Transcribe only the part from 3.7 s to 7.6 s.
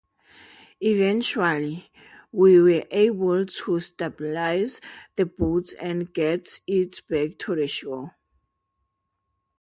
stabilize the boat and get it back